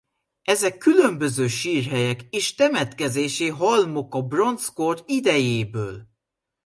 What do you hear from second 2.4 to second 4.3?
temetkezési halmok a